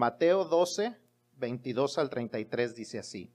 [0.00, 0.96] Mateo 12,
[1.36, 3.30] 22 al 33 dice así.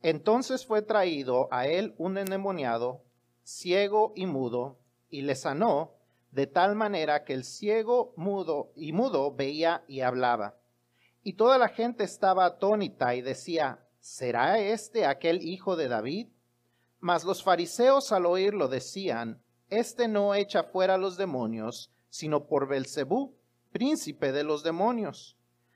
[0.00, 3.04] Entonces fue traído a él un endemoniado,
[3.42, 4.78] ciego y mudo,
[5.10, 5.92] y le sanó
[6.30, 10.56] de tal manera que el ciego mudo y mudo veía y hablaba.
[11.22, 16.28] Y toda la gente estaba atónita y decía, ¿será este aquel hijo de David?
[17.00, 23.36] Mas los fariseos al oírlo decían, Este no echa fuera los demonios, sino por Belcebú,
[23.72, 25.35] príncipe de los demonios.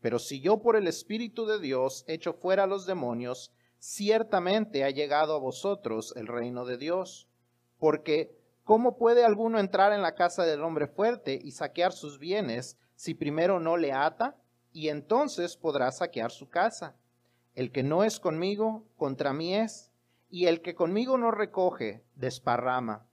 [0.00, 5.34] Pero si yo por el Espíritu de Dios echo fuera los demonios, ciertamente ha llegado
[5.34, 7.28] a vosotros el reino de Dios.
[7.78, 12.78] Porque, ¿cómo puede alguno entrar en la casa del hombre fuerte y saquear sus bienes
[12.94, 14.36] si primero no le ata?
[14.72, 16.96] Y entonces podrá saquear su casa.
[17.54, 19.90] El que no es conmigo, contra mí es,
[20.30, 23.06] y el que conmigo no recoge, desparrama.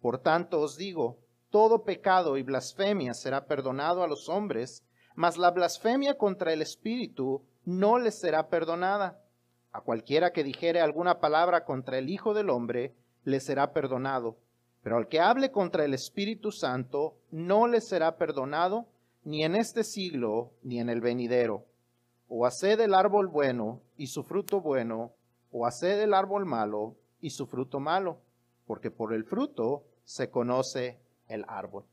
[0.00, 1.18] Por tanto os digo,
[1.50, 7.42] todo pecado y blasfemia será perdonado a los hombres, mas la blasfemia contra el Espíritu
[7.64, 9.20] no les será perdonada.
[9.72, 14.36] A cualquiera que dijere alguna palabra contra el Hijo del Hombre, le será perdonado.
[14.82, 18.86] Pero al que hable contra el Espíritu Santo, no le será perdonado,
[19.24, 21.64] ni en este siglo, ni en el venidero.
[22.28, 25.12] O haced el árbol bueno y su fruto bueno,
[25.50, 28.18] o haced el árbol malo y su fruto malo,
[28.66, 31.84] porque por el fruto se conoce el árbol.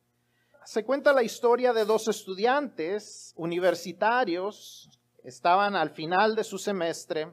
[0.63, 4.89] Se cuenta la historia de dos estudiantes universitarios,
[5.23, 7.31] estaban al final de su semestre,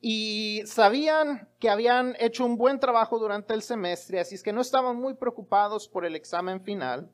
[0.00, 4.60] y sabían que habían hecho un buen trabajo durante el semestre, así es que no
[4.60, 7.10] estaban muy preocupados por el examen final.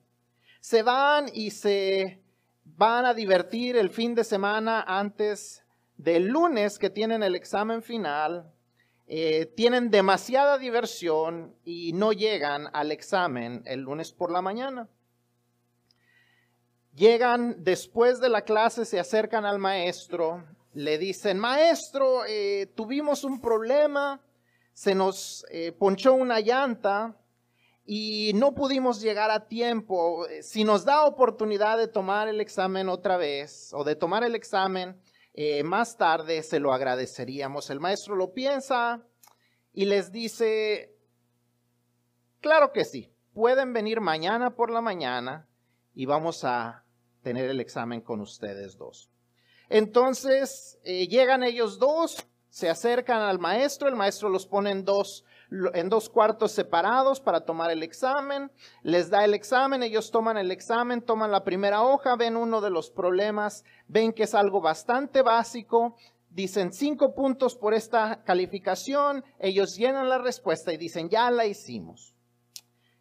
[0.60, 2.22] Se van y se
[2.64, 5.64] van a divertir el fin de semana antes
[5.96, 8.52] del lunes que tienen el examen final.
[9.08, 14.88] Eh, tienen demasiada diversión y no llegan al examen el lunes por la mañana.
[16.96, 20.42] Llegan después de la clase, se acercan al maestro
[20.76, 24.20] le dicen, maestro, eh, tuvimos un problema,
[24.74, 27.16] se nos eh, ponchó una llanta
[27.86, 30.26] y no pudimos llegar a tiempo.
[30.42, 35.00] Si nos da oportunidad de tomar el examen otra vez o de tomar el examen
[35.32, 37.70] eh, más tarde, se lo agradeceríamos.
[37.70, 39.02] El maestro lo piensa
[39.72, 40.94] y les dice,
[42.42, 45.48] claro que sí, pueden venir mañana por la mañana
[45.94, 46.84] y vamos a
[47.26, 49.10] tener el examen con ustedes dos.
[49.68, 55.24] Entonces eh, llegan ellos dos, se acercan al maestro, el maestro los pone en dos,
[55.74, 58.52] en dos cuartos separados para tomar el examen,
[58.84, 62.70] les da el examen, ellos toman el examen, toman la primera hoja, ven uno de
[62.70, 65.96] los problemas, ven que es algo bastante básico,
[66.30, 72.15] dicen cinco puntos por esta calificación, ellos llenan la respuesta y dicen, ya la hicimos.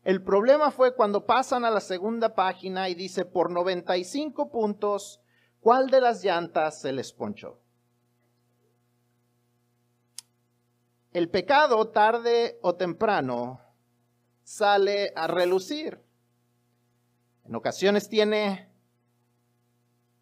[0.05, 5.19] El problema fue cuando pasan a la segunda página y dice, por 95 puntos,
[5.65, 7.59] ¿Cuál de las llantas se les ponchó?
[11.11, 13.59] El pecado tarde o temprano
[14.43, 15.99] sale a relucir.
[17.45, 18.69] En ocasiones tiene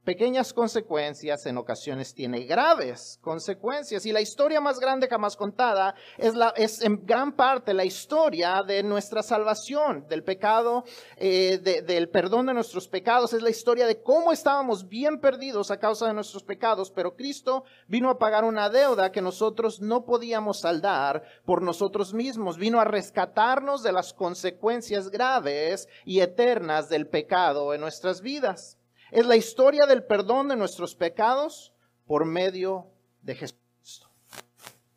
[0.04, 4.06] pequeñas consecuencias, en ocasiones tiene graves consecuencias.
[4.06, 8.64] Y la historia más grande jamás contada es, la, es en gran parte la historia
[8.64, 10.84] de nuestra salvación, del pecado,
[11.18, 13.34] eh, del perdón de nuestros pecados.
[13.34, 17.64] Es la historia de cómo estábamos bien perdidos a causa de nuestros pecados, pero Cristo
[17.88, 22.58] vino a pagar una deuda que nosotros no podíamos saldar por nosotros mismos.
[22.58, 28.78] Vino a rescatarnos de las consecuencias graves y eternas del pecado en nuestras vidas.
[29.14, 31.72] Es la historia del perdón de nuestros pecados
[32.08, 32.88] por medio
[33.22, 34.10] de Jesucristo.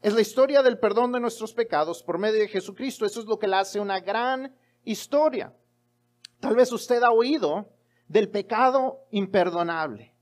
[0.00, 3.04] Es la historia del perdón de nuestros pecados por medio de Jesucristo.
[3.04, 5.52] Eso es lo que la hace una gran historia.
[6.40, 7.68] Tal vez usted ha oído
[8.08, 10.14] del pecado imperdonable.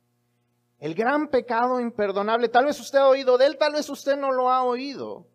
[0.80, 2.48] El gran pecado imperdonable.
[2.48, 5.28] Tal vez usted ha oído de él, tal vez usted no lo ha oído.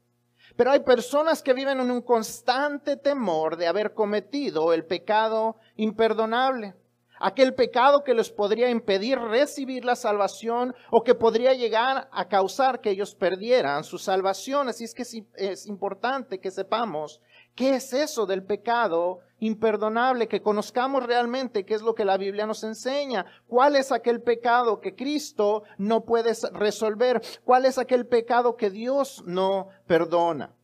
[0.57, 6.75] Pero hay personas que viven en un constante temor de haber cometido el pecado imperdonable
[7.19, 12.81] aquel pecado que les podría impedir recibir la salvación o que podría llegar a causar
[12.81, 14.69] que ellos perdieran su salvación.
[14.69, 15.03] Así es que
[15.35, 17.21] es importante que sepamos
[17.59, 20.29] ¿Qué es eso del pecado imperdonable?
[20.29, 23.25] Que conozcamos realmente qué es lo que la Biblia nos enseña.
[23.47, 27.21] ¿Cuál es aquel pecado que Cristo no puede resolver?
[27.43, 30.55] ¿Cuál es aquel pecado que Dios no perdona?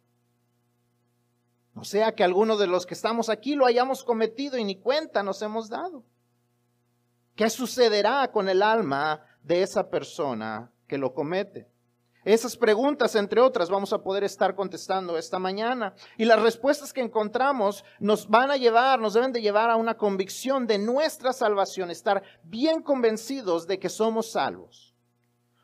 [1.74, 5.22] No sea que alguno de los que estamos aquí lo hayamos cometido y ni cuenta
[5.22, 6.06] nos hemos dado.
[7.36, 11.68] ¿Qué sucederá con el alma de esa persona que lo comete?
[12.24, 15.94] Esas preguntas, entre otras, vamos a poder estar contestando esta mañana.
[16.18, 19.96] Y las respuestas que encontramos nos van a llevar, nos deben de llevar a una
[19.96, 24.96] convicción de nuestra salvación, estar bien convencidos de que somos salvos.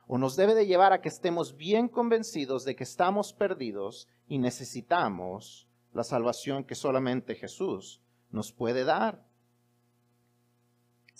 [0.05, 4.39] O nos debe de llevar a que estemos bien convencidos de que estamos perdidos y
[4.39, 9.30] necesitamos la salvación que solamente Jesús nos puede dar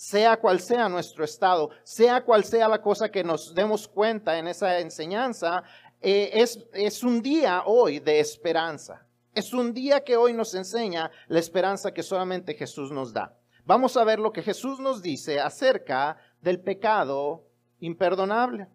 [0.01, 4.47] sea cual sea nuestro estado, sea cual sea la cosa que nos demos cuenta en
[4.47, 5.61] esa enseñanza,
[6.01, 9.05] eh, es, es un día hoy de esperanza.
[9.35, 13.37] Es un día que hoy nos enseña la esperanza que solamente Jesús nos da.
[13.63, 17.43] Vamos a ver lo que Jesús nos dice acerca del pecado
[17.79, 18.65] imperdonable.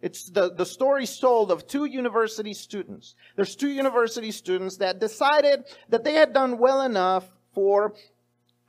[0.00, 3.16] It's the, the story told of two university students.
[3.34, 7.94] There's two university students that decided that they had done well enough for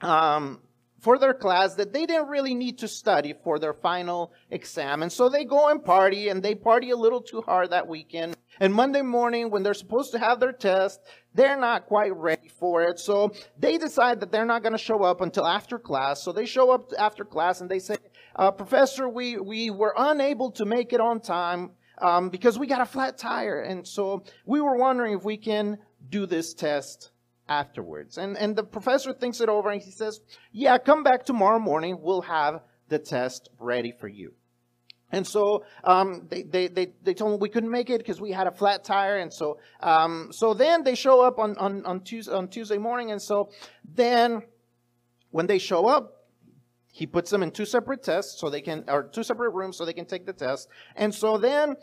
[0.01, 0.59] um,
[1.01, 5.01] for their class that they didn't really need to study for their final exam.
[5.01, 8.37] And so they go and party and they party a little too hard that weekend.
[8.59, 11.01] And Monday morning, when they're supposed to have their test,
[11.33, 12.99] they're not quite ready for it.
[12.99, 16.21] So they decide that they're not going to show up until after class.
[16.21, 17.97] So they show up after class and they say,
[18.35, 22.81] uh, Professor, we, we were unable to make it on time um, because we got
[22.81, 23.61] a flat tire.
[23.61, 27.10] And so we were wondering if we can do this test
[27.51, 28.17] afterwards.
[28.17, 30.21] And, and the professor thinks it over and he says,
[30.53, 31.97] Yeah, come back tomorrow morning.
[31.99, 34.33] We'll have the test ready for you.
[35.11, 38.31] And so um, they, they, they, they told me we couldn't make it because we
[38.31, 39.17] had a flat tire.
[39.17, 43.11] And so um, so then they show up on, on, on, Tuesday, on Tuesday morning.
[43.11, 43.51] And so
[43.83, 44.43] then
[45.31, 46.17] when they show up,
[46.93, 49.85] he puts them in two separate tests so they can, or two separate rooms so
[49.85, 50.69] they can take the test.
[50.95, 51.75] And so then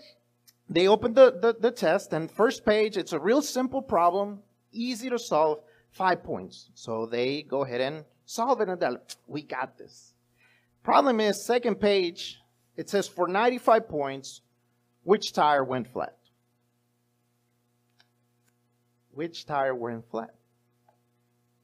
[0.70, 4.40] they open the, the, the test and first page, it's a real simple problem
[4.72, 5.60] easy to solve,
[5.90, 6.70] five points.
[6.74, 10.14] So they go ahead and solve it and they're like, we got this.
[10.82, 12.38] Problem is, second page,
[12.76, 14.42] it says for 95 points,
[15.02, 16.16] which tire went flat?
[19.12, 20.34] Which tire went flat?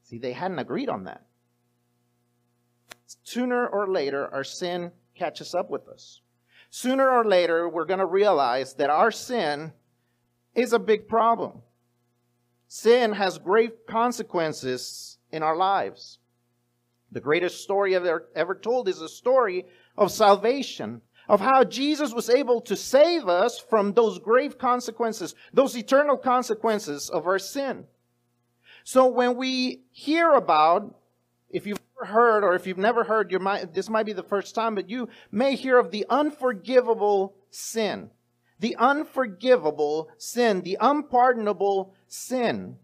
[0.03, 1.25] See, they hadn't agreed on that.
[3.23, 6.21] Sooner or later, our sin catches up with us.
[6.69, 9.71] Sooner or later, we're going to realize that our sin
[10.53, 11.61] is a big problem.
[12.77, 16.19] Sin has grave consequences in our lives.
[17.09, 19.63] The greatest story ever, ever told is a story
[19.97, 25.77] of salvation, of how Jesus was able to save us from those grave consequences, those
[25.77, 27.85] eternal consequences of our sin.
[28.83, 30.99] So when we hear about,
[31.49, 34.75] if you've heard or if you've never heard, might, this might be the first time,
[34.75, 38.09] but you may hear of the unforgivable sin
[38.59, 42.77] the unforgivable sin, the unpardonable sin.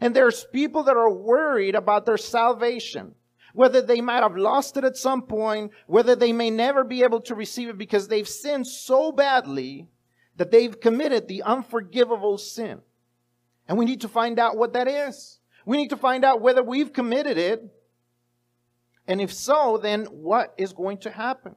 [0.00, 3.14] And there's people that are worried about their salvation,
[3.54, 7.20] whether they might have lost it at some point, whether they may never be able
[7.22, 9.88] to receive it because they've sinned so badly
[10.36, 12.80] that they've committed the unforgivable sin.
[13.66, 15.40] And we need to find out what that is.
[15.64, 17.62] We need to find out whether we've committed it.
[19.08, 21.56] And if so, then what is going to happen?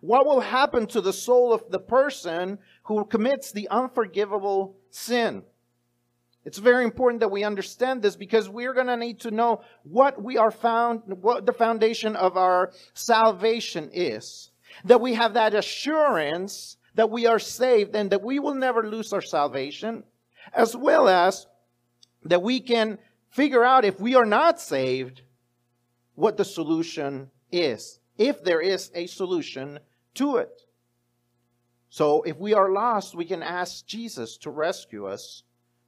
[0.00, 5.42] What will happen to the soul of the person who commits the unforgivable sin?
[6.44, 10.22] It's very important that we understand this because we're going to need to know what
[10.22, 14.50] we are found, what the foundation of our salvation is.
[14.84, 19.12] That we have that assurance that we are saved and that we will never lose
[19.12, 20.04] our salvation,
[20.52, 21.46] as well as
[22.24, 25.22] that we can figure out if we are not saved,
[26.14, 28.00] what the solution is.
[28.18, 29.78] If there is a solution
[30.14, 30.62] to it.
[31.88, 35.42] So if we are lost, we can ask Jesus to rescue us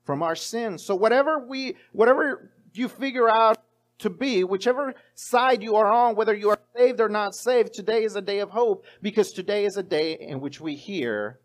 [0.04, 0.82] from our sins.
[0.82, 3.58] So whatever we, whatever you figure out
[3.98, 8.02] to be, whichever side you are on, whether you are saved or not saved, today
[8.02, 11.38] is a day of hope because today is a day in which we hear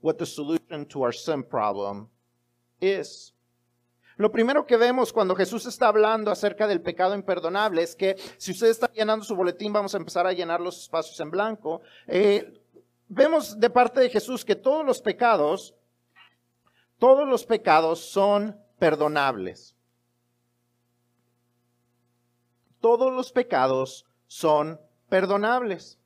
[0.00, 2.08] what the solution to our sin problem
[2.80, 3.33] is.
[4.16, 8.52] Lo primero que vemos cuando Jesús está hablando acerca del pecado imperdonable es que si
[8.52, 11.82] usted está llenando su boletín, vamos a empezar a llenar los espacios en blanco.
[12.06, 12.60] Eh,
[13.08, 15.74] vemos de parte de Jesús que todos los pecados,
[16.98, 19.74] todos los pecados son perdonables.
[22.80, 25.98] Todos los pecados son perdonables.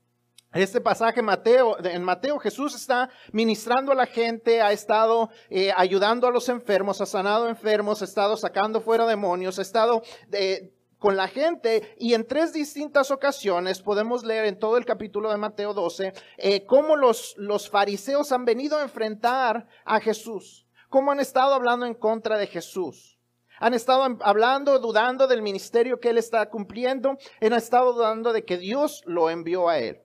[0.54, 6.26] Este pasaje Mateo, en Mateo Jesús está ministrando a la gente, ha estado eh, ayudando
[6.26, 10.02] a los enfermos, ha sanado enfermos, ha estado sacando fuera demonios, ha estado
[10.32, 15.30] eh, con la gente y en tres distintas ocasiones podemos leer en todo el capítulo
[15.30, 21.12] de Mateo 12 eh, cómo los, los fariseos han venido a enfrentar a Jesús, cómo
[21.12, 23.18] han estado hablando en contra de Jesús.
[23.60, 28.56] Han estado hablando, dudando del ministerio que él está cumpliendo, han estado dudando de que
[28.56, 30.00] Dios lo envió a él.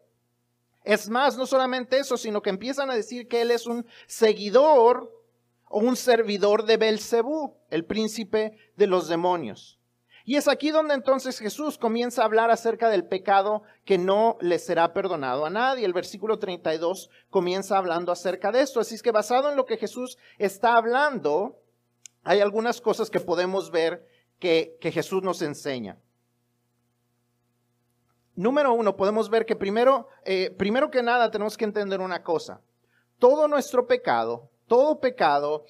[0.84, 5.12] Es más, no solamente eso, sino que empiezan a decir que él es un seguidor
[5.70, 9.80] o un servidor de Belcebú, el príncipe de los demonios.
[10.26, 14.58] Y es aquí donde entonces Jesús comienza a hablar acerca del pecado que no le
[14.58, 15.86] será perdonado a nadie.
[15.86, 18.80] El versículo 32 comienza hablando acerca de esto.
[18.80, 21.60] Así es que basado en lo que Jesús está hablando,
[22.24, 24.08] hay algunas cosas que podemos ver
[24.40, 25.98] que, que Jesús nos enseña.
[28.36, 32.62] Número uno, podemos ver que primero, eh, primero que nada tenemos que entender una cosa.
[33.20, 35.66] Todo nuestro pecado, todo pecado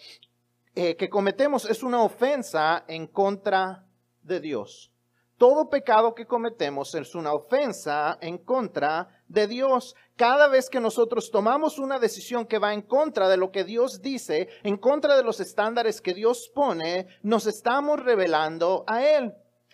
[0.76, 3.86] eh, que cometemos es una ofensa en contra
[4.22, 4.94] de Dios.
[5.38, 9.96] Todo pecado que cometemos es una ofensa en contra de Dios.
[10.16, 14.02] Cada vez que nosotros tomamos una decisión que va en contra de lo que Dios
[14.02, 19.34] dice, en contra de los estándares que Dios pone, nos estamos revelando a Él.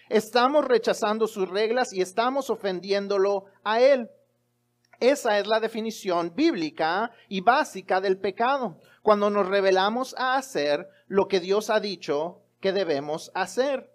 [0.10, 4.10] Estamos rechazando sus reglas y estamos ofendiéndolo a Él.
[5.00, 11.28] Esa es la definición bíblica y básica del pecado, cuando nos revelamos a hacer lo
[11.28, 13.94] que Dios ha dicho que debemos hacer.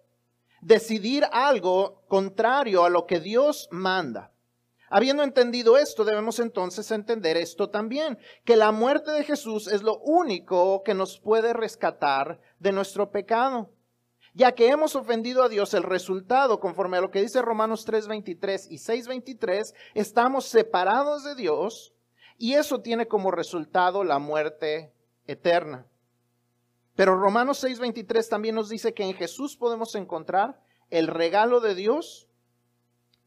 [0.62, 4.30] Decidir algo contrario a lo que Dios manda.
[4.88, 9.98] Habiendo entendido esto, debemos entonces entender esto también, que la muerte de Jesús es lo
[9.98, 13.73] único que nos puede rescatar de nuestro pecado
[14.34, 18.66] ya que hemos ofendido a Dios, el resultado, conforme a lo que dice Romanos 3:23
[18.68, 21.94] y 6:23, estamos separados de Dios
[22.36, 24.92] y eso tiene como resultado la muerte
[25.28, 25.86] eterna.
[26.96, 30.60] Pero Romanos 6:23 también nos dice que en Jesús podemos encontrar
[30.90, 32.28] el regalo de Dios,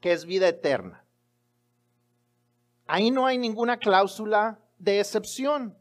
[0.01, 1.05] que es vida eterna.
[2.85, 5.77] Ahí no hay ninguna cláusula de excepción.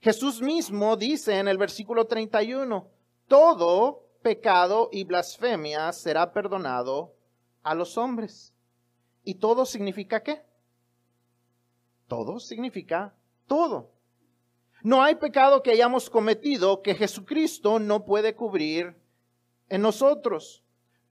[0.00, 2.88] Jesús mismo dice en el versículo 31,
[3.26, 7.14] todo pecado y blasfemia será perdonado
[7.62, 8.52] a los hombres.
[9.22, 10.42] ¿Y todo significa qué?
[12.08, 13.14] Todo significa
[13.46, 13.92] todo.
[14.82, 18.96] No hay pecado que hayamos cometido que Jesucristo no puede cubrir
[19.68, 20.64] en nosotros.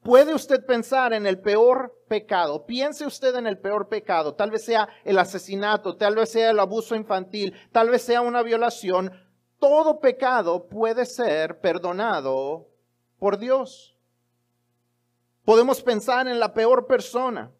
[0.04, 2.66] ¿Puede usted pensar en el peor pecado?
[2.66, 4.36] Piense usted en el peor pecado.
[4.36, 8.44] Tal vez sea el asesinato, tal vez sea el abuso infantil, tal vez sea una
[8.44, 9.10] violación.
[9.58, 12.75] Todo pecado puede ser perdonado
[13.20, 13.98] por Dios.
[15.44, 17.52] Podemos pensar en la peor persona,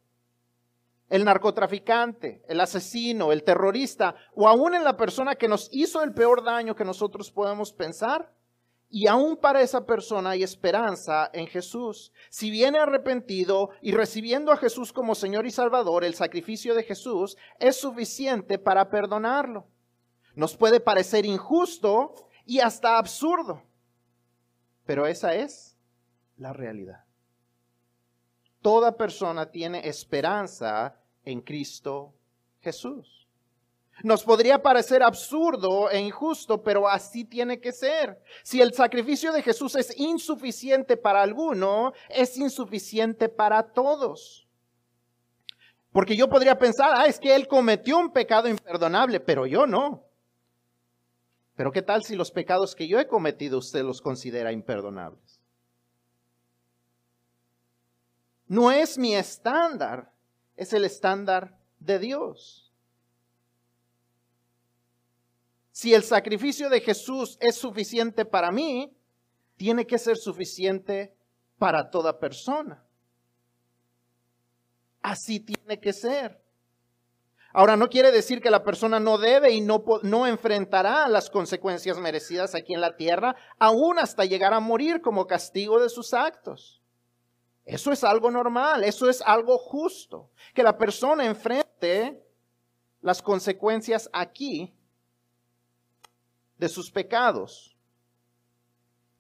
[1.10, 6.14] el narcotraficante, el asesino, el terrorista, o aún en la persona que nos hizo el
[6.14, 8.34] peor daño que nosotros podemos pensar.
[8.90, 12.12] Y aún para esa persona hay esperanza en Jesús.
[12.30, 17.36] Si viene arrepentido y recibiendo a Jesús como Señor y Salvador, el sacrificio de Jesús
[17.60, 19.68] es suficiente para perdonarlo.
[20.36, 23.62] Nos puede parecer injusto y hasta absurdo.
[24.86, 25.78] Pero esa es
[26.38, 27.04] la realidad.
[28.62, 32.14] Toda persona tiene esperanza en Cristo
[32.62, 33.28] Jesús.
[34.04, 38.22] Nos podría parecer absurdo e injusto, pero así tiene que ser.
[38.44, 44.48] Si el sacrificio de Jesús es insuficiente para alguno, es insuficiente para todos.
[45.94, 50.04] Porque yo podría pensar, ah, es que Él cometió un pecado imperdonable, pero yo no.
[51.56, 55.40] Pero ¿qué tal si los pecados que yo he cometido usted los considera imperdonables?
[58.48, 60.12] No es mi estándar,
[60.56, 62.74] es el estándar de Dios.
[65.72, 68.96] Si el sacrificio de Jesús es suficiente para mí,
[69.58, 71.16] tiene que ser suficiente
[71.58, 72.84] para toda persona.
[75.02, 76.45] Así tiene que ser.
[77.58, 81.98] Ahora, no quiere decir que la persona no debe y no, no enfrentará las consecuencias
[81.98, 86.82] merecidas aquí en la tierra, aún hasta llegar a morir como castigo de sus actos.
[87.64, 92.22] Eso es algo normal, eso es algo justo, que la persona enfrente
[93.00, 94.76] las consecuencias aquí
[96.58, 97.78] de sus pecados.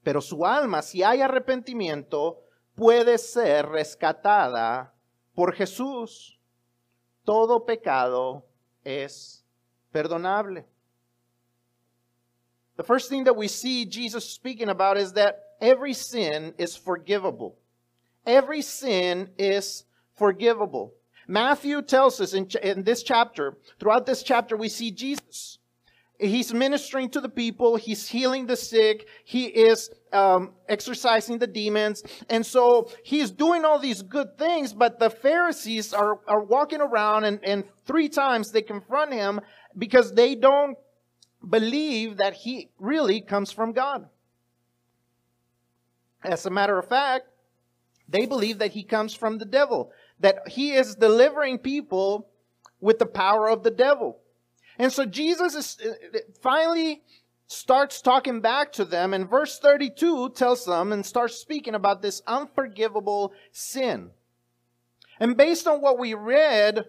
[0.04, 2.42] Pero su alma, si hay arrepentimiento,
[2.76, 4.94] puede ser rescatada
[5.34, 6.35] por Jesús
[7.26, 8.44] todo pecado
[8.86, 9.42] es
[9.94, 10.64] perdonable.
[12.78, 17.56] The first thing that we see Jesus speaking about is that every sin is forgivable.
[18.26, 20.94] Every sin is forgivable.
[21.28, 25.58] Matthew tells us in, in this chapter, throughout this chapter, we see Jesus.
[26.20, 27.76] He's ministering to the people.
[27.76, 29.08] He's healing the sick.
[29.24, 32.02] He is um, exorcising the demons.
[32.30, 37.26] And so he's doing all these good things, but the Pharisees are, are walking around
[37.26, 39.42] and, and three times they confront him
[39.78, 40.78] because they don't
[41.48, 44.08] believe that he really comes from God.
[46.24, 47.26] As a matter of fact,
[48.08, 52.30] they believe that he comes from the devil, that he is delivering people
[52.80, 54.20] with the power of the devil.
[54.78, 57.02] And so Jesus is uh, finally
[57.48, 62.22] starts talking back to them and verse 32 tells them and starts speaking about this
[62.28, 64.10] unforgivable sin.
[65.20, 66.86] And based on what we read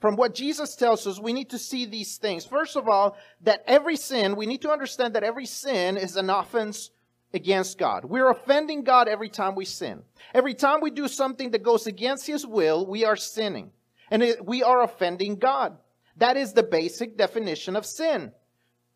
[0.00, 2.44] from what Jesus tells us, we need to see these things.
[2.44, 6.30] First of all, that every sin, we need to understand that every sin is an
[6.30, 6.90] offense
[7.32, 8.04] against God.
[8.04, 10.02] We're offending God every time we sin.
[10.34, 13.70] Every time we do something that goes against His will, we are sinning.
[14.10, 15.76] And we are offending God.
[16.16, 18.32] That is the basic definition of sin.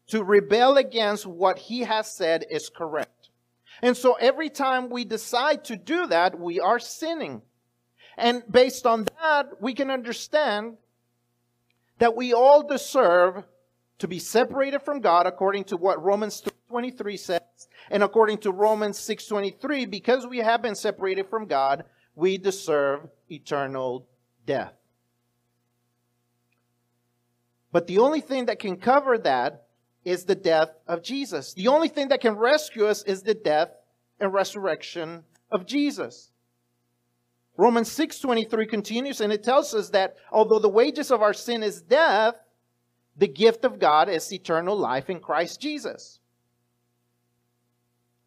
[0.09, 3.31] To rebel against what He has said is correct.
[3.83, 7.43] And so every time we decide to do that, we are sinning.
[8.17, 10.77] And based on that, we can understand
[11.99, 13.45] that we all deserve
[13.99, 17.41] to be separated from God according to what Romans 23 says
[17.91, 21.85] and according to Romans 6:23 because we have been separated from God
[22.15, 24.07] we deserve eternal
[24.47, 24.75] death.
[27.73, 29.64] But the only thing that can cover that
[30.05, 31.55] is the death of Jesus.
[31.55, 33.71] The only thing that can rescue us is the death
[34.21, 36.31] and resurrection of Jesus.
[37.57, 41.81] Romans 6:23 continues and it tells us that although the wages of our sin is
[41.81, 42.35] death,
[43.17, 46.19] the gift of God is eternal life in Christ Jesus.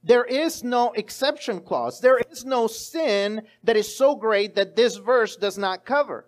[0.04, 2.00] There is no exception clause.
[2.00, 6.26] There is no sin that is so great that this verse does not cover.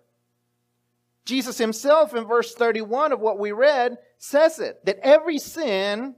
[1.24, 6.14] Jesus himself in verse 31 of what we read says it that every sin,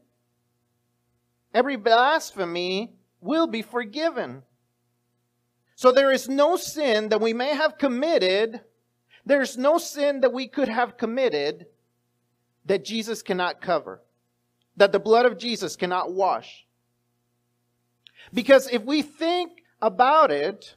[1.55, 4.43] every blasphemy will be forgiven.
[5.77, 8.61] So there is no sin that we may have committed.
[9.25, 11.67] There's no sin that we could have committed
[12.67, 14.03] that Jesus cannot cover,
[14.77, 16.67] that the blood of Jesus cannot wash.
[18.35, 20.75] Because if we think about it,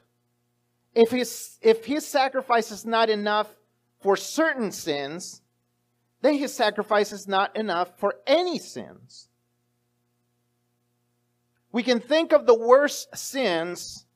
[0.94, 3.48] if his, if his sacrifice is not enough
[4.00, 5.42] for certain sins,
[6.22, 9.28] then his sacrifice is not enough for any sins.
[11.72, 14.06] We can think of the worst sins,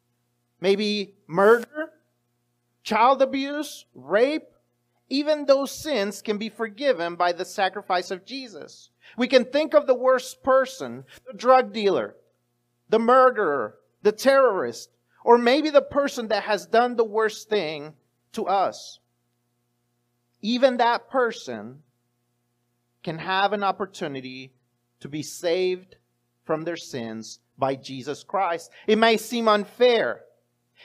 [0.61, 1.91] maybe murder,
[2.83, 4.49] child abuse, rape,
[5.11, 8.91] even those sins can be forgiven by the sacrifice of Jesus.
[9.19, 12.15] We can think of the worst person, the drug dealer,
[12.89, 14.91] the murderer, the terrorist,
[15.25, 17.95] or maybe the person that has done the worst thing
[18.33, 19.01] to us.
[20.41, 21.83] Even that person
[23.03, 24.53] can have an opportunity
[25.01, 25.97] to be saved
[26.45, 28.71] from their sins by Jesus Christ.
[28.87, 30.23] It may seem unfair.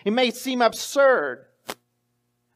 [0.04, 1.46] It may seem absurd.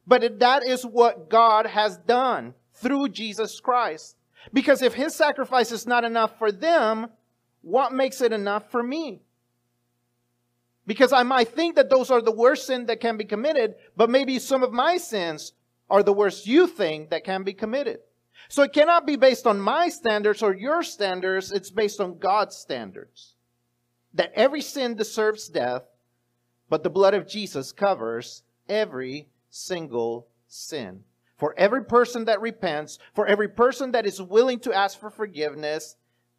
[0.06, 4.16] But that is what God has done through Jesus Christ.
[4.52, 7.08] Because if his sacrifice is not enough for them,
[7.62, 9.22] what makes it enough for me?
[10.86, 14.10] Because I might think that those are the worst sin that can be committed, but
[14.10, 15.52] maybe some of my sins
[15.88, 18.00] are the worst you think that can be committed.
[18.48, 22.56] So it cannot be based on my standards or your standards, it's based on God's
[22.56, 23.34] standards.
[24.14, 25.82] That every sin deserves death,
[26.68, 31.04] but the blood of Jesus covers every single sin.
[31.36, 35.96] For every person that repents, for every person that is willing to ask for forgiveness,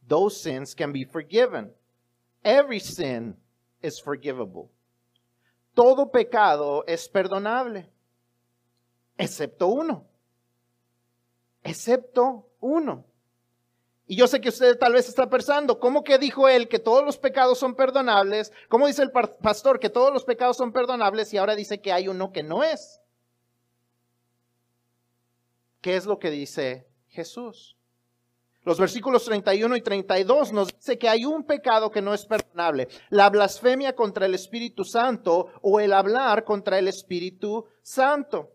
[0.08, 1.72] those sins can be forgiven.
[2.44, 3.36] Every sin
[3.82, 4.70] is forgivable.
[5.76, 7.86] Todo pecado es perdonable,
[9.18, 10.06] excepto uno.
[11.64, 13.06] Excepto uno.
[14.08, 17.06] Y yo sé que usted tal vez está pensando, ¿cómo que dijo él que todos
[17.06, 18.52] los pecados son perdonables?
[18.68, 22.10] ¿Cómo dice el pastor que todos los pecados son perdonables y ahora dice que hay
[22.10, 23.00] uno que no es?
[25.80, 27.78] ¿Qué es lo que dice Jesús?
[28.64, 32.90] Los versículos 31 y 32 nos dice que hay un pecado que no es perdonable,
[33.10, 38.52] la blasfemia contra el Espíritu Santo o el hablar contra el Espíritu Santo.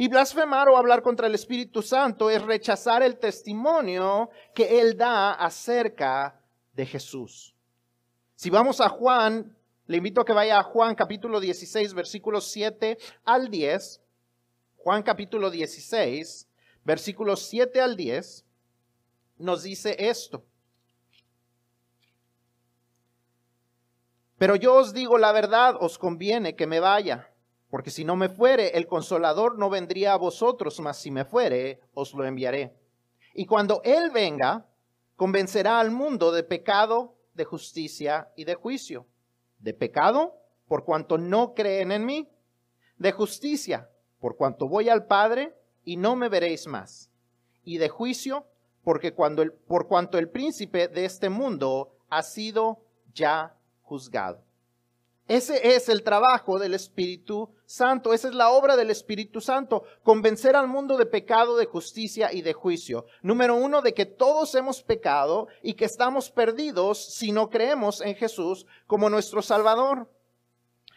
[0.00, 5.32] Y blasfemar o hablar contra el Espíritu Santo es rechazar el testimonio que Él da
[5.32, 6.40] acerca
[6.72, 7.52] de Jesús.
[8.36, 9.56] Si vamos a Juan,
[9.86, 14.00] le invito a que vaya a Juan capítulo 16, versículos 7 al 10.
[14.76, 16.48] Juan capítulo 16,
[16.84, 18.44] versículos 7 al 10,
[19.38, 20.44] nos dice esto.
[24.38, 27.32] Pero yo os digo la verdad, os conviene que me vaya,
[27.70, 31.80] Porque si no me fuere, el consolador no vendría a vosotros, mas si me fuere,
[31.94, 32.74] os lo enviaré.
[33.34, 34.66] Y cuando Él venga,
[35.16, 39.06] convencerá al mundo de pecado, de justicia y de juicio.
[39.58, 40.34] De pecado,
[40.66, 42.28] por cuanto no creen en mí.
[42.96, 45.54] De justicia, por cuanto voy al Padre
[45.84, 47.10] y no me veréis más.
[47.64, 48.46] Y de juicio,
[48.82, 54.42] porque cuando el, por cuanto el príncipe de este mundo ha sido ya juzgado.
[55.28, 60.56] Ese es el trabajo del Espíritu Santo, esa es la obra del Espíritu Santo, convencer
[60.56, 63.04] al mundo de pecado, de justicia y de juicio.
[63.20, 68.14] Número uno, de que todos hemos pecado y que estamos perdidos si no creemos en
[68.14, 70.10] Jesús como nuestro Salvador.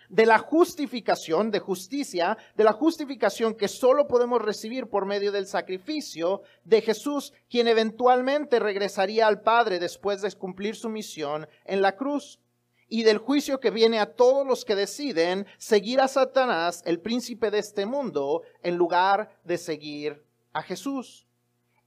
[0.07, 5.45] De la justificación, de justicia, de la justificación que solo podemos recibir por medio del
[5.45, 11.97] sacrificio de Jesús, quien eventualmente regresaría al Padre después de cumplir su misión en la
[11.97, 12.39] cruz
[12.91, 17.49] y del juicio que viene a todos los que deciden seguir a Satanás, el príncipe
[17.49, 21.25] de este mundo, en lugar de seguir a Jesús.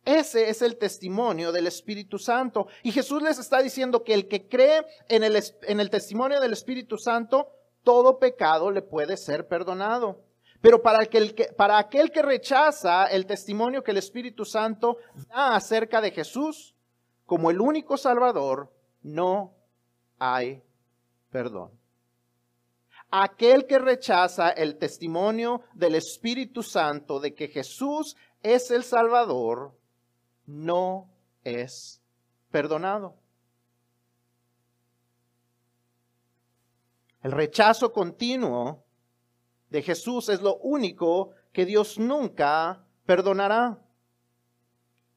[0.07, 2.69] Ese es el testimonio del Espíritu Santo.
[2.83, 7.51] Y Jesús les está diciendo que el que cree en el, testimonio del Espíritu Santo,
[7.83, 10.23] todo pecado le puede ser perdonado.
[10.63, 14.97] Pero para, el que, para aquel que rechaza el testimonio que el Espíritu Santo
[15.29, 16.75] da acerca de Jesús
[17.27, 19.53] como el único Salvador, no
[20.19, 20.63] hay
[21.35, 21.73] perdón.
[23.11, 29.77] Aquel que rechaza el testimonio del Espíritu Santo de que Jesús es el Salvador,
[30.47, 31.11] no
[31.43, 32.01] es
[32.53, 33.17] perdonado.
[37.21, 38.85] El rechazo continuo
[39.71, 43.83] de Jesús es lo único que Dios nunca perdonará.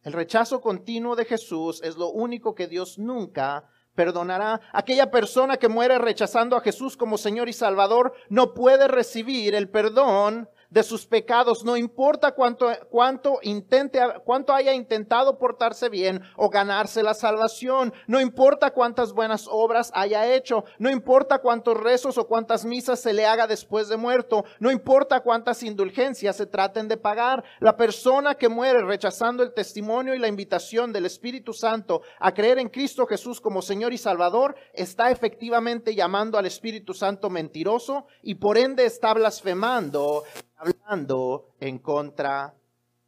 [0.01, 4.61] El rechazo continuo de Jesús es lo único que Dios nunca perdonará.
[4.71, 9.67] Aquella persona que muere rechazando a Jesús como Señor y Salvador no puede recibir el
[9.67, 16.49] perdón de sus pecados, no importa cuánto, cuánto intente, cuánto haya intentado portarse bien o
[16.49, 22.27] ganarse la salvación, no importa cuántas buenas obras haya hecho, no importa cuántos rezos o
[22.27, 26.97] cuántas misas se le haga después de muerto, no importa cuántas indulgencias se traten de
[26.97, 32.33] pagar, la persona que muere rechazando el testimonio y la invitación del Espíritu Santo a
[32.33, 38.07] creer en Cristo Jesús como Señor y Salvador, está efectivamente llamando al Espíritu Santo mentiroso
[38.21, 40.23] y por ende está blasfemando
[40.57, 42.55] hablando en contra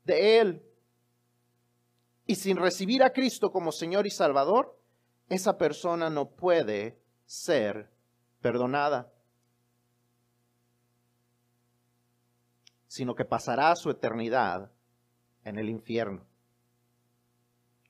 [0.06, 0.64] de Él.
[2.26, 4.80] Y sin recibir a Cristo como Señor y Salvador,
[5.30, 7.92] esa persona no puede ser
[8.42, 9.12] perdonada,
[12.88, 14.72] sino que pasará su eternidad
[15.44, 16.26] en el infierno.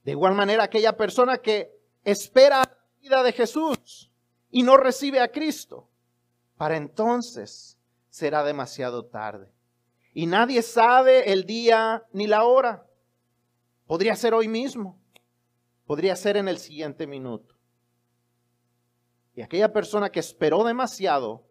[0.04, 4.12] De igual manera, aquella persona que espera la vida de Jesús
[4.52, 5.90] y no recibe a Cristo,
[6.58, 7.79] para entonces
[8.10, 9.52] será demasiado tarde.
[10.14, 12.86] Y nadie sabe el día ni la hora.
[13.86, 15.00] Podría ser hoy mismo.
[15.86, 17.56] Podría ser en el siguiente minuto.
[19.36, 21.48] Y aquella persona que esperó demasiado,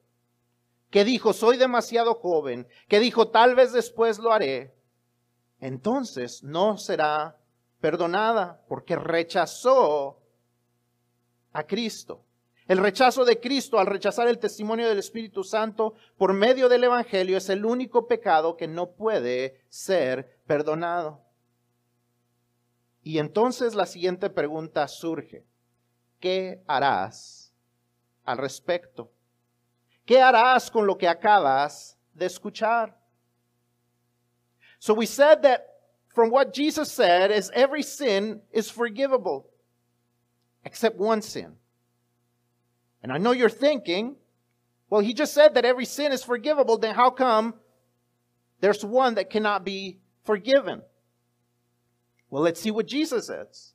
[0.91, 4.75] que dijo, soy demasiado joven, que dijo, tal vez después lo haré,
[5.61, 7.39] entonces no será
[7.81, 10.23] perdonada porque rechazó
[11.53, 12.25] a Cristo.
[12.69, 17.39] El rechazo de Cristo al rechazar el testimonio del Espíritu Santo por medio del Evangelio
[17.39, 21.25] es el único pecado que no puede ser perdonado.
[23.03, 25.47] Y entonces la siguiente pregunta surge.
[26.21, 27.55] ¿Qué harás
[28.27, 29.11] al respecto?
[30.05, 32.99] ¿Qué harás con lo que acabas de escuchar?
[34.79, 35.63] So we said that
[36.09, 39.47] from what Jesus said is every sin is forgivable
[40.65, 41.58] except one sin.
[43.03, 44.17] And I know you're thinking,
[44.91, 47.55] well, he just said that every sin is forgivable, then how come
[48.61, 50.83] there's one that cannot be forgiven?
[52.31, 53.73] Well, let's see what Jesus says.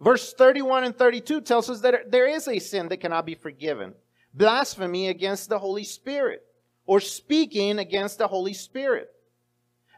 [0.00, 3.94] Verse 31 and 32 tells us that there is a sin that cannot be forgiven
[4.36, 6.44] blasphemy against the Holy Spirit,
[6.84, 9.08] or speaking against the Holy Spirit.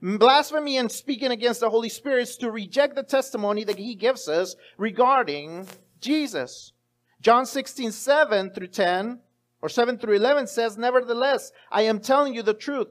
[0.00, 4.28] Blasphemy and speaking against the Holy Spirit is to reject the testimony that he gives
[4.28, 5.66] us regarding
[6.00, 6.72] Jesus.
[7.20, 9.18] John 16, 7 through 10,
[9.60, 12.88] or 7 through 11 says, Nevertheless, I am telling you the truth.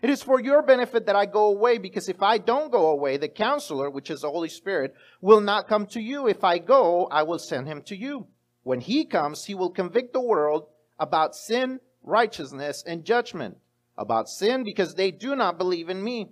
[0.00, 3.18] It is for your benefit that I go away, because if I don't go away,
[3.18, 6.26] the counselor, which is the Holy Spirit, will not come to you.
[6.26, 8.26] If I go, I will send him to you.
[8.62, 10.68] When he comes, he will convict the world
[10.98, 13.58] about sin, righteousness, and judgment.
[13.98, 16.30] About sin, because they do not believe in me.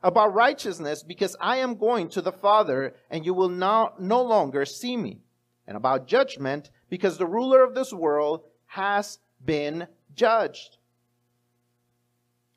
[0.00, 4.64] About righteousness, because I am going to the Father, and you will not, no longer
[4.64, 5.22] see me
[5.68, 10.78] and about judgment because the ruler of this world has been judged.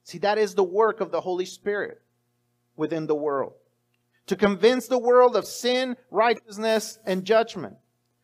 [0.03, 2.01] See, that is the work of the Holy Spirit
[2.75, 3.53] within the world.
[4.27, 7.75] To convince the world of sin, righteousness, and judgment.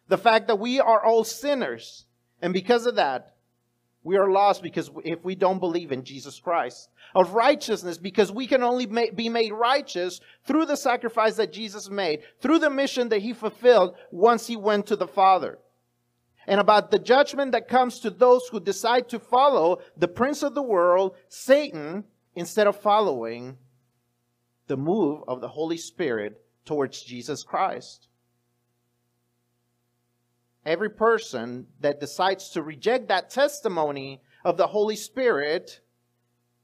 [0.08, 2.06] The fact that we are all sinners.
[2.42, 3.36] And because of that,
[4.08, 6.88] we are lost because if we don't believe in Jesus Christ.
[7.14, 12.22] Of righteousness because we can only be made righteous through the sacrifice that Jesus made,
[12.40, 15.60] through the mission that he fulfilled once he went to the Father.
[16.48, 20.56] And about the judgment that comes to those who decide to follow the prince of
[20.56, 23.58] the world, Satan, instead of following
[24.68, 28.08] the move of the Holy Spirit towards Jesus Christ.
[30.68, 35.80] Every person that decides to reject that testimony of the Holy Spirit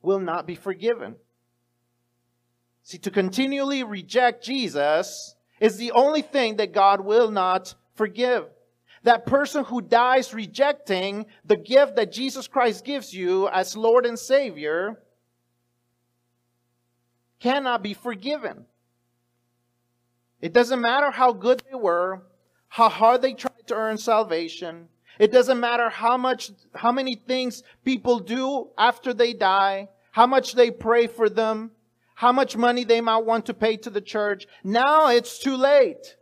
[0.02, 1.16] will not be forgiven.
[2.84, 8.44] See, to continually reject Jesus is the only thing that God will not forgive.
[9.04, 14.20] That person who dies rejecting the gift that Jesus Christ gives you as Lord and
[14.20, 15.02] Savior
[17.40, 18.66] cannot be forgiven.
[20.42, 22.24] It doesn't matter how good they were,
[22.74, 24.88] how hard they tried to earn salvation.
[25.20, 30.56] It doesn't matter how much, how many things people do after they die, how much
[30.56, 31.70] they pray for them,
[32.16, 34.48] how much money they might want to pay to the church.
[34.64, 36.18] Now it's too late.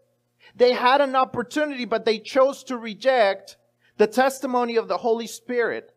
[0.53, 3.55] They had an opportunity, but they chose to reject
[3.95, 5.93] the testimony of the Holy Spirit.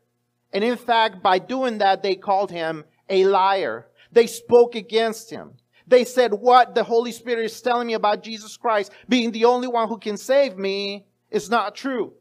[0.52, 3.88] And in fact, by doing that, they called him a liar.
[4.12, 5.54] They spoke against him.
[5.86, 9.68] They said, What the Holy Spirit is telling me about Jesus Christ being the only
[9.68, 12.12] one who can save me is not true.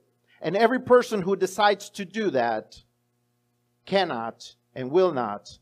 [0.41, 2.75] And every person who decides to do that
[3.85, 5.59] cannot and will not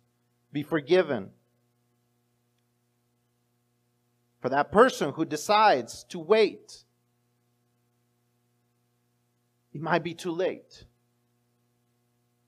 [0.51, 1.29] be forgiven.
[4.41, 6.83] For that person who decides to wait,
[9.71, 10.85] it might be too late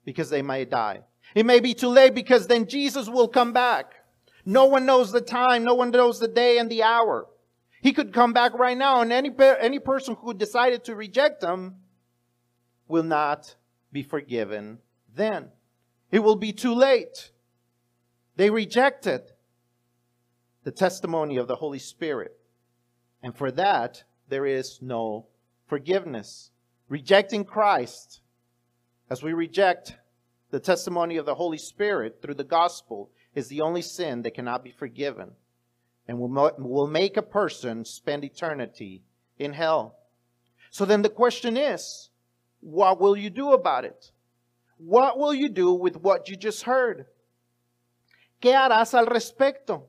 [0.04, 1.00] because they might die.
[1.34, 3.94] It may be too late because then Jesus will come back.
[4.44, 5.64] No one knows the time.
[5.64, 7.26] No one knows the day and the hour.
[7.80, 9.30] He could come back right now, and any,
[9.60, 11.76] any person who decided to reject him
[12.88, 13.56] will not
[13.92, 14.78] be forgiven
[15.14, 15.50] then.
[16.10, 17.30] It will be too late.
[18.36, 19.32] They rejected
[20.64, 22.36] the testimony of the Holy Spirit.
[23.22, 25.26] And for that, there is no
[25.66, 26.50] forgiveness.
[26.88, 28.20] Rejecting Christ,
[29.10, 29.96] as we reject
[30.50, 34.62] the testimony of the Holy Spirit through the gospel, is the only sin that cannot
[34.62, 35.32] be forgiven
[36.06, 39.02] and will, will make a person spend eternity
[39.38, 39.96] in hell.
[40.70, 42.10] So then the question is,
[42.60, 44.10] what will you do about it?
[44.76, 47.06] What will you do with what you just heard?
[48.40, 49.84] ¿Qué harás al respecto?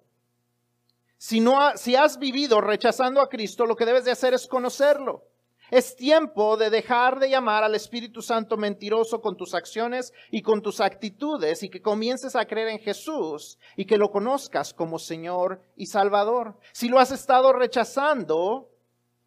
[1.17, 4.45] Si, no ha, si has vivido rechazando a Cristo, lo que debes de hacer es
[4.47, 5.23] conocerlo.
[5.71, 10.61] Es tiempo de dejar de llamar al Espíritu Santo mentiroso con tus acciones y con
[10.61, 15.61] tus actitudes y que comiences a creer en Jesús y que lo conozcas como Señor
[15.75, 16.59] y Salvador.
[16.71, 18.69] Si lo has estado rechazando,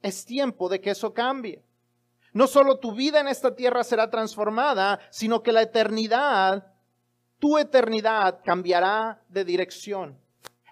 [0.01, 1.65] es tiempo de que eso cambie.
[2.33, 6.73] No solo tu vida en esta tierra será transformada, sino que la eternidad,
[7.41, 10.21] tu eternidad cambiará de dirección.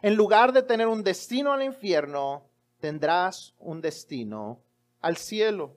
[0.01, 2.45] En lugar de tener un destino al infierno,
[2.79, 4.61] tendrás un destino
[5.07, 5.77] al cielo.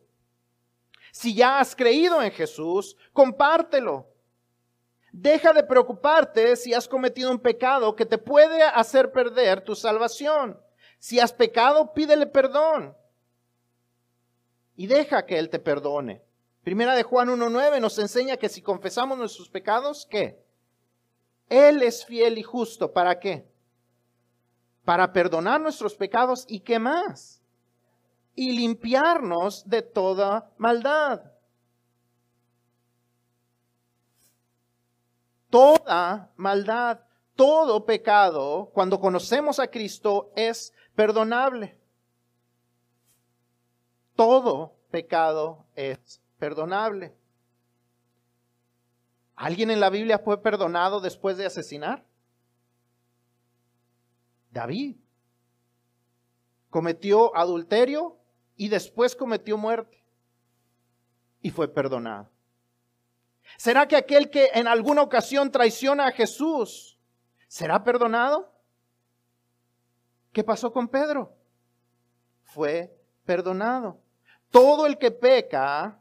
[1.11, 4.07] Si ya has creído en Jesús, compártelo.
[5.11, 10.59] Deja de preocuparte si has cometido un pecado que te puede hacer perder tu salvación.
[10.97, 12.95] Si has pecado, pídele perdón.
[14.75, 16.23] Y deja que Él te perdone.
[16.63, 20.43] Primera de Juan 1.9 nos enseña que si confesamos nuestros pecados, ¿qué?
[21.49, 22.93] Él es fiel y justo.
[22.93, 23.47] ¿Para qué?
[24.85, 27.38] Para perdonar nuestros pecados y qué más?
[28.39, 31.29] Y limpiarnos de toda maldad.
[35.49, 37.01] Toda maldad,
[37.35, 41.77] todo pecado, cuando conocemos a Cristo, es perdonable.
[44.15, 47.13] Todo pecado es perdonable.
[49.35, 52.05] ¿Alguien en la Biblia fue perdonado después de asesinar?
[54.49, 54.95] David
[56.69, 58.18] cometió adulterio
[58.59, 60.03] y después cometió muerte
[61.41, 62.29] y fue perdonado.
[63.55, 66.99] ¿Será que aquel que en alguna ocasión traiciona a Jesús
[67.47, 68.51] será perdonado?
[70.33, 71.33] ¿Qué pasó con Pedro?
[72.43, 72.93] Fue
[73.23, 74.01] perdonado.
[74.51, 75.97] Todo el que peca,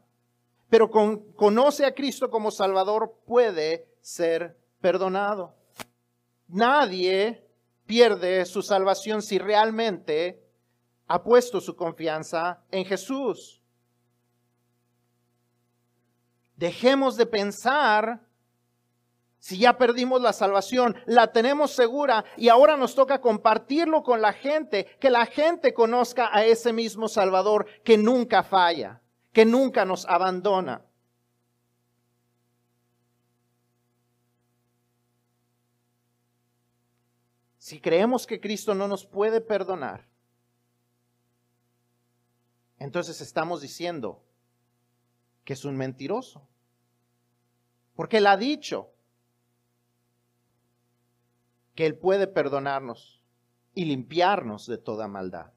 [0.69, 5.55] pero conoce a Cristo como Salvador, puede ser perdonado.
[6.49, 7.41] Nadie
[7.85, 10.48] pierde su salvación si realmente
[11.09, 13.59] ha puesto su confianza en Jesús.
[16.55, 18.21] Dejemos de pensar
[19.41, 24.33] Si ya perdimos la salvación, la tenemos segura y ahora nos toca compartirlo con la
[24.33, 30.05] gente, que la gente conozca a ese mismo Salvador que nunca falla, que nunca nos
[30.05, 30.83] abandona.
[37.57, 40.08] Si creemos que Cristo no nos puede perdonar,
[42.79, 44.23] entonces estamos diciendo
[45.43, 46.47] que es un mentiroso.
[47.93, 48.93] Porque Él ha dicho
[51.75, 53.23] que Él puede perdonarnos
[53.73, 55.51] y limpiarnos de toda maldad.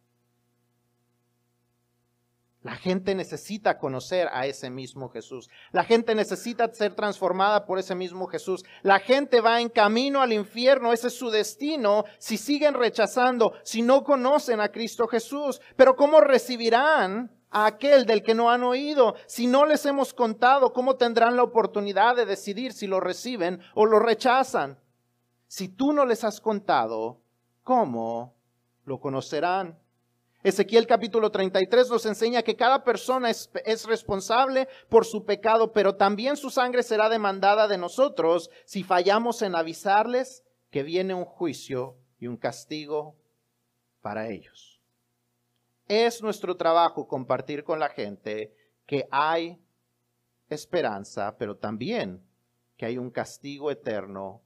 [2.63, 5.51] La gente necesita conocer a ese mismo Jesús.
[5.73, 8.65] La gente necesita ser transformada por ese mismo Jesús.
[8.83, 10.93] La gente va en camino al infierno.
[10.93, 15.61] Ese es su destino si siguen rechazando, si no conocen a Cristo Jesús.
[15.75, 19.17] Pero ¿cómo recibirán a aquel del que no han oído?
[19.27, 23.87] Si no les hemos contado, ¿cómo tendrán la oportunidad de decidir si lo reciben o
[23.87, 24.79] lo rechazan?
[25.49, 27.19] Si tú no les has contado,
[27.65, 28.37] ¿cómo
[28.85, 29.82] lo conocerán?
[30.43, 35.95] Ezequiel capítulo 33 nos enseña que cada persona es, es, responsable por su pecado, pero
[35.95, 41.97] también su sangre será demandada de nosotros si fallamos en avisarles que viene un juicio
[42.19, 43.15] y un castigo
[44.01, 44.81] para ellos.
[45.87, 48.53] Es nuestro trabajo compartir con la gente
[48.85, 49.61] que hay
[50.49, 52.21] esperanza, pero también
[52.77, 54.43] que hay un castigo eterno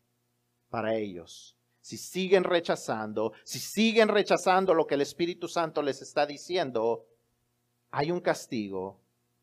[0.69, 1.56] para ellos
[1.87, 7.07] si siguen rechazando, si siguen rechazando lo que el Espíritu Santo les está diciendo,
[7.93, 9.01] hay un castigo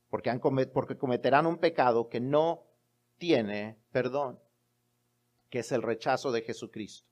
[0.09, 2.65] porque, han porque cometerán un pecado que no
[3.17, 4.37] tiene perdón,
[5.49, 7.07] que es el rechazo de Jesucristo.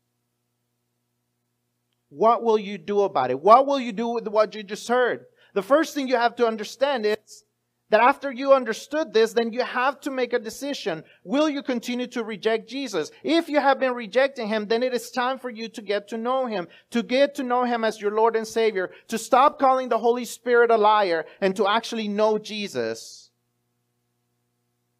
[2.09, 3.39] What will you do about it?
[3.41, 5.27] What will you do with what you just heard?
[5.53, 7.45] The first thing you have to understand is
[7.91, 11.03] that after you understood this, then you have to make a decision.
[11.25, 13.11] Will you continue to reject Jesus?
[13.21, 16.17] If you have been rejecting him, then it is time for you to get to
[16.17, 19.89] know him, to get to know him as your Lord and Savior, to stop calling
[19.89, 23.29] the Holy Spirit a liar and to actually know Jesus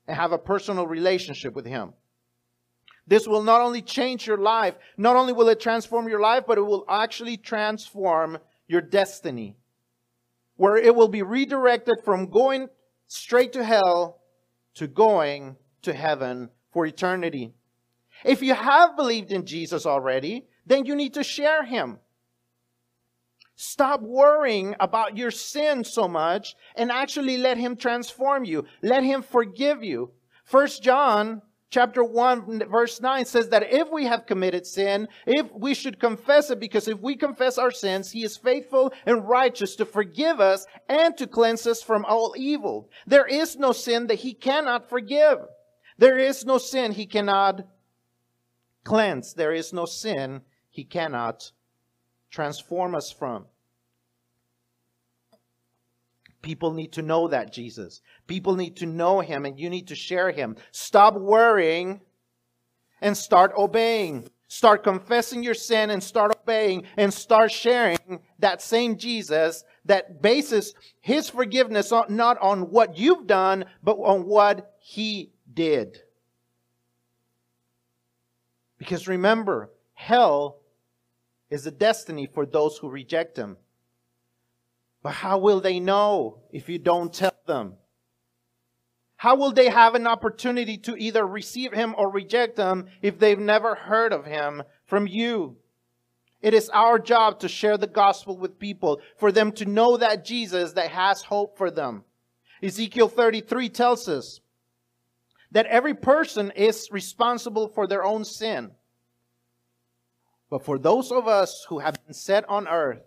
[0.06, 1.94] and have a personal relationship with him.
[3.08, 6.58] This will not only change your life, not only will it transform your life, but
[6.58, 9.56] it will actually transform your destiny.
[10.58, 12.68] Where it will be redirected from going
[13.12, 14.22] straight to hell
[14.74, 17.54] to going to heaven for eternity.
[18.24, 22.00] If you have believed in Jesus already, then you need to share him.
[23.58, 28.64] Stop worrying about your sin so much and actually let him transform you.
[28.82, 30.12] Let him forgive you.
[30.46, 35.74] First John chapter 1 verse 9 says that if we have committed sin, if we
[35.74, 39.86] should confess it, because if we confess our sins, he is faithful and righteous to
[39.86, 42.90] forgive us and to cleanse us from all evil.
[43.08, 45.40] There is no sin that he cannot forgive.
[45.98, 47.66] There is no sin he cannot
[48.84, 49.34] cleanse.
[49.34, 51.52] There is no sin he cannot
[52.30, 53.46] transform us from.
[56.42, 58.02] People need to know that Jesus.
[58.28, 60.56] People need to know him and you need to share him.
[60.72, 62.02] Stop worrying
[63.02, 64.28] and start obeying.
[64.48, 70.74] Start confessing your sin and start obeying and start sharing that same Jesus that bases
[71.00, 76.02] his forgiveness on, not on what you've done, but on what he did.
[78.78, 80.58] Because remember, hell
[81.50, 83.58] is a destiny for those who reject him.
[85.04, 87.76] But how will they know if you don't tell them?
[89.18, 93.38] How will they have an opportunity to either receive him or reject him if they've
[93.38, 95.58] never heard of him from you?
[96.42, 100.26] It is our job to share the gospel with people, for them to know that
[100.26, 102.04] Jesus that has hope for them.
[102.64, 104.40] Ezekiel 33 tells us
[105.52, 108.72] that every person is responsible for their own sin.
[110.50, 113.04] But for those of us who have been set on earth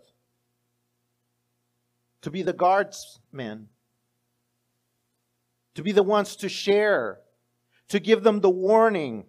[2.25, 3.69] to be the guardsmen,
[5.75, 7.21] to be the ones to share,
[7.87, 9.27] to give them the warning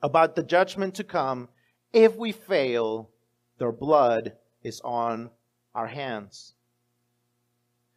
[0.00, 1.50] about the judgment to come.
[1.92, 3.10] If we fail,
[3.58, 5.28] their blood is on
[5.74, 6.54] our hands.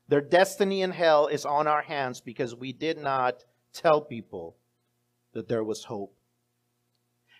[0.10, 4.58] Their destiny in hell is on our hands because we did not tell people
[5.32, 6.14] that there was hope.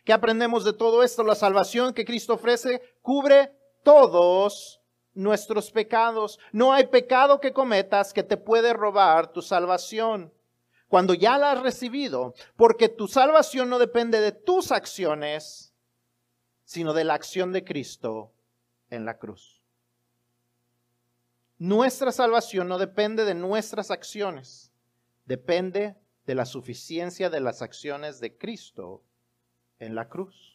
[0.08, 1.22] ¿Qué aprendemos de todo esto?
[1.22, 3.50] La salvación que Cristo ofrece cubre
[3.84, 4.80] todos
[5.16, 6.40] nuestros pecados.
[6.52, 10.32] No hay pecado que cometas que te puede robar tu salvación.
[10.88, 15.74] Cuando ya la has recibido, porque tu salvación no depende de tus acciones,
[16.64, 18.32] sino de la acción de Cristo
[18.90, 19.64] en la cruz.
[21.58, 24.72] Nuestra salvación no depende de nuestras acciones,
[25.26, 25.96] depende
[26.26, 29.04] de la suficiencia de las acciones de Cristo
[29.80, 30.55] en la cruz.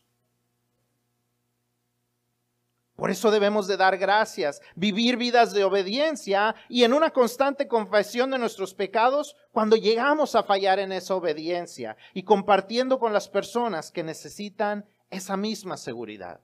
[3.01, 8.31] Por eso debemos de dar gracias, vivir vidas de obediencia y en una constante confesión
[8.31, 13.91] de nuestros pecados cuando llegamos a fallar en esa obediencia y compartiendo con las personas
[13.91, 16.41] que necesitan esa misma seguridad.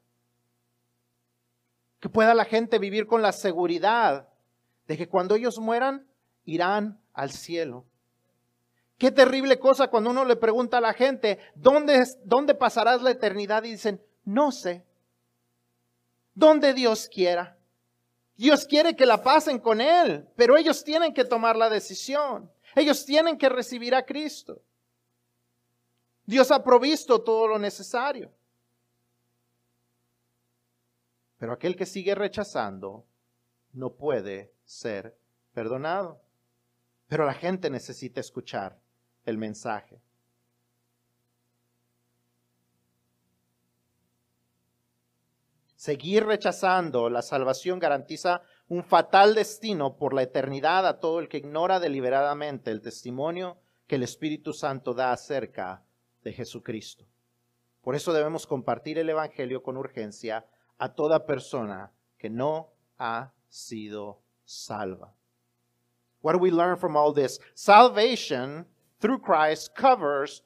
[2.00, 4.26] Que pueda la gente vivir con la seguridad
[4.88, 6.06] de que cuando ellos mueran
[6.46, 7.84] irán al cielo.
[8.96, 13.62] Qué terrible cosa cuando uno le pregunta a la gente, ¿dónde, dónde pasarás la eternidad?
[13.64, 14.85] Y dicen, no sé
[16.36, 17.56] donde Dios quiera.
[18.36, 22.52] Dios quiere que la pasen con Él, pero ellos tienen que tomar la decisión.
[22.76, 24.62] Ellos tienen que recibir a Cristo.
[26.26, 28.30] Dios ha provisto todo lo necesario.
[31.38, 33.06] Pero aquel que sigue rechazando
[33.72, 35.16] no puede ser
[35.54, 36.20] perdonado.
[37.08, 38.78] Pero la gente necesita escuchar
[39.24, 40.02] el mensaje.
[45.86, 51.36] Seguir rechazando la salvación garantiza un fatal destino por la eternidad a todo el que
[51.36, 55.84] ignora deliberadamente el testimonio que el Espíritu Santo da acerca
[56.24, 57.04] de Jesucristo.
[57.82, 60.44] Por eso debemos compartir el Evangelio con urgencia
[60.76, 65.14] a toda persona que no ha sido salva.
[66.20, 67.38] What do we learn from all this?
[67.54, 68.66] Salvation
[68.98, 70.42] through Christ covers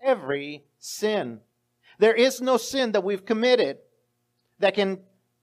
[0.00, 1.40] every sin.
[1.98, 3.78] There is no sin that we've committed
[4.64, 4.98] that can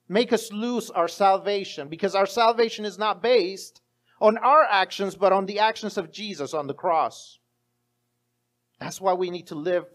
[0.09, 3.79] make us lose our salvation because our salvation is not based
[4.19, 7.37] on our actions, but on the actions of Jesus on the cross.
[8.79, 9.85] That's why we need to live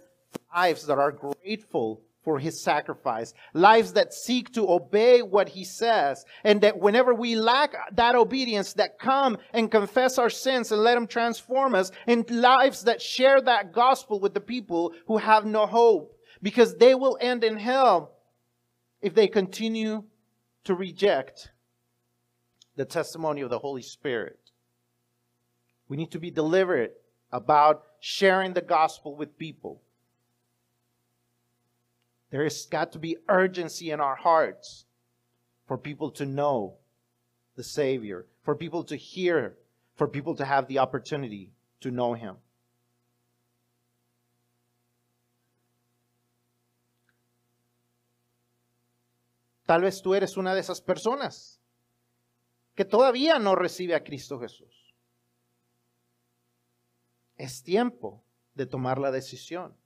[0.55, 6.25] lives that are grateful for his sacrifice, lives that seek to obey what he says,
[6.45, 10.97] and that whenever we lack that obedience, that come and confess our sins and let
[10.97, 15.67] him transform us, in lives that share that gospel with the people who have no
[15.67, 18.13] hope, because they will end in hell
[19.01, 20.05] if they continue
[20.65, 21.51] to reject
[22.77, 24.39] the testimony of the Holy Spirit.
[25.89, 27.01] We need to be deliberate
[27.33, 29.81] about sharing the gospel with people.
[32.31, 34.85] There has got to be urgency in our hearts
[35.67, 36.75] for people to know
[37.57, 39.57] the Savior, for people to hear,
[39.95, 42.37] for people to have the opportunity to know Him.
[49.67, 51.61] Tal vez tú eres una de esas personas
[52.75, 54.95] que todavía no recibe a Cristo Jesús.
[57.37, 58.23] Es tiempo
[58.55, 59.77] de tomar la decisión.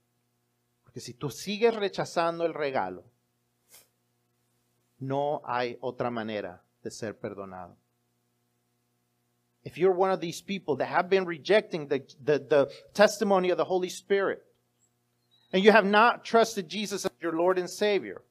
[0.83, 3.05] Porque si tú sigues rechazando el regalo,
[4.99, 7.75] no hay otra manera de ser perdonado.
[9.63, 13.57] If you're one of these people that have been rejecting the, the, the testimony of
[13.57, 14.43] the Holy Spirit,
[15.53, 18.23] and you have not trusted Jesus as your Lord and Savior,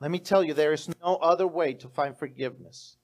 [0.00, 2.96] let me tell you, there is no other way to find forgiveness.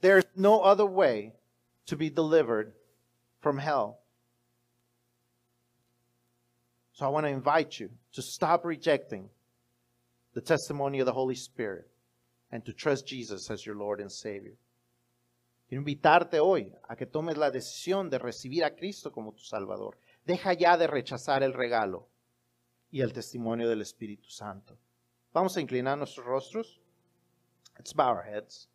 [0.00, 1.34] There is no other way
[1.86, 2.72] to be delivered
[3.40, 3.98] from hell.
[6.92, 9.28] So I want to invite you to stop rejecting
[10.34, 11.88] the testimony of the Holy Spirit
[12.50, 14.54] and to trust Jesus as your Lord and Savior.
[15.68, 19.96] Quiero invitarte hoy a que tomes la decisión de recibir a Cristo como tu Salvador.
[20.26, 22.08] Deja ya de rechazar el regalo
[22.90, 24.76] y el testimonio del Espíritu Santo.
[25.32, 26.80] Vamos a inclinar nuestros rostros.
[27.76, 28.68] Let's bow our heads.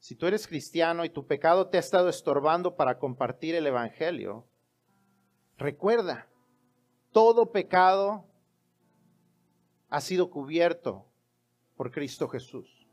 [0.00, 4.44] Si tú eres cristiano y tu pecado te ha estado estorbando para compartir el Evangelio,
[5.56, 6.28] recuerda,
[7.12, 8.26] todo pecado
[9.88, 11.06] ha sido cubierto
[11.76, 12.86] por Cristo Jesús.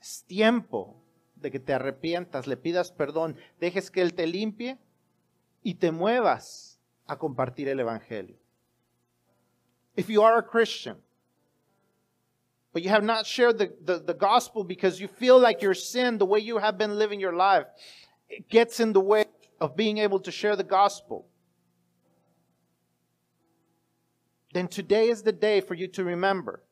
[0.00, 1.05] Es tiempo
[1.36, 4.78] de que te arrepientas, le pidas perdón, dejes que Él te limpie
[5.62, 8.36] y te muevas a compartir el Evangelio.
[9.96, 10.96] If you are a Christian,
[12.72, 16.18] but you have not shared the, the, the, gospel because you feel like your sin,
[16.18, 17.66] the way you have been living your life,
[18.28, 19.24] it gets in the way
[19.60, 21.26] of being able to share the gospel,
[24.52, 26.62] then today is the day for you to remember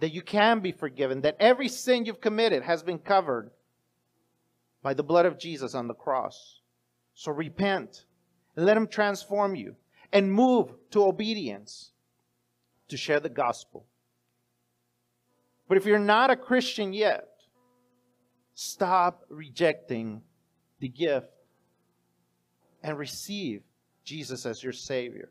[0.00, 3.50] that you can be forgiven, that every sin you've committed has been covered
[4.82, 6.60] by the blood of Jesus on the cross.
[7.14, 8.04] So repent
[8.54, 9.76] and let Him transform you
[10.12, 11.92] and move to obedience
[12.88, 13.86] to share the gospel.
[15.68, 17.26] But if you're not a Christian yet,
[18.54, 20.22] stop rejecting
[20.78, 21.30] the gift
[22.82, 23.62] and receive
[24.04, 25.30] Jesus as your Savior.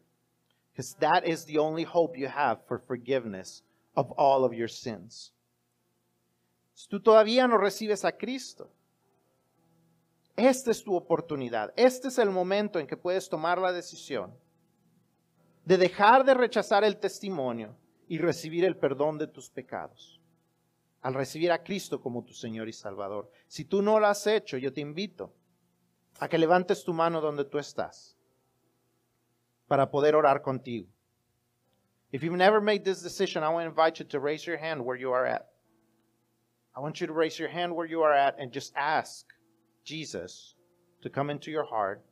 [0.74, 3.62] Because that is the only hope you have for forgiveness
[3.96, 5.34] of all of your sins.
[6.74, 8.70] Si tú todavía no recibes a Cristo,
[10.36, 11.74] esta es tu oportunidad.
[11.78, 14.34] Este es el momento en que puedes tomar la decisión
[15.64, 17.76] de dejar de rechazar el testimonio
[18.08, 20.22] y recibir el perdón de tus pecados.
[21.02, 23.32] Al recibir a Cristo como tu Señor y Salvador.
[23.48, 25.34] Si tú no lo has hecho, yo te invito
[26.20, 28.18] a que levantes tu mano donde tú estás
[29.68, 30.88] para poder orar contigo.
[32.12, 34.84] If you've never made this decision, I want to invite you to raise your hand
[34.84, 35.48] where you are at.
[36.76, 39.26] I want you to raise your hand where you are at and just ask
[39.84, 40.56] Jesus
[41.02, 42.04] to come into your heart.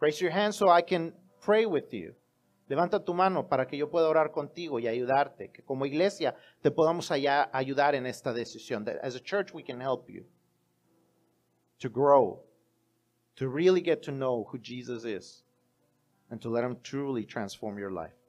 [0.00, 2.14] Raise your hand so I can pray with you.
[2.70, 6.70] Levanta tu mano para que yo pueda orar contigo y ayudarte, que como iglesia te
[6.70, 8.84] podamos ayudar en esta decisión.
[8.84, 10.24] That as a church we can help you
[11.80, 12.40] to grow,
[13.36, 15.42] to really get to know who Jesus is,
[16.30, 18.19] and to let him truly transform your life.